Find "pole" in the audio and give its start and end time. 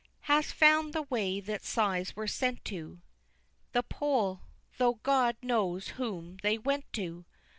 3.83-4.41